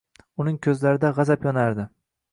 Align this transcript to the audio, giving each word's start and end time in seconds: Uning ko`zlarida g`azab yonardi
Uning 0.43 0.57
ko`zlarida 0.67 1.11
g`azab 1.19 1.47
yonardi 1.49 1.87